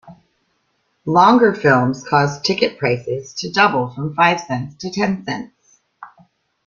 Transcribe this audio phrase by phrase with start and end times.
[1.05, 5.79] Longer films caused ticket prices to double from five cents to ten cents.